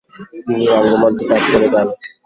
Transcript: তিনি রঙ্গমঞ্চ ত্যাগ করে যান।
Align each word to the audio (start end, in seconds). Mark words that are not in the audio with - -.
তিনি 0.43 0.63
রঙ্গমঞ্চ 0.71 1.19
ত্যাগ 1.29 1.43
করে 1.51 1.67
যান। 1.73 1.87